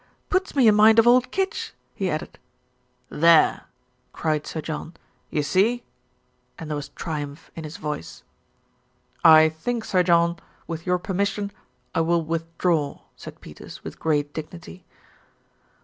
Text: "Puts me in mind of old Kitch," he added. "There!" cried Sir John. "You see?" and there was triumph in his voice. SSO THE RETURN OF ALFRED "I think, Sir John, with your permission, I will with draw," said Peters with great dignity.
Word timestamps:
"Puts 0.31 0.55
me 0.55 0.67
in 0.67 0.73
mind 0.73 0.97
of 0.97 1.05
old 1.05 1.29
Kitch," 1.29 1.73
he 1.93 2.09
added. 2.09 2.39
"There!" 3.09 3.65
cried 4.13 4.47
Sir 4.47 4.59
John. 4.59 4.95
"You 5.29 5.43
see?" 5.43 5.83
and 6.57 6.67
there 6.71 6.75
was 6.75 6.89
triumph 6.89 7.51
in 7.55 7.63
his 7.65 7.77
voice. 7.77 8.23
SSO 9.23 9.23
THE 9.23 9.29
RETURN 9.29 9.29
OF 9.29 9.29
ALFRED 9.43 9.53
"I 9.53 9.61
think, 9.61 9.85
Sir 9.85 10.01
John, 10.01 10.39
with 10.65 10.85
your 10.87 10.97
permission, 10.97 11.51
I 11.93 12.01
will 12.01 12.23
with 12.25 12.57
draw," 12.57 13.01
said 13.15 13.41
Peters 13.41 13.83
with 13.83 13.99
great 13.99 14.33
dignity. 14.33 14.83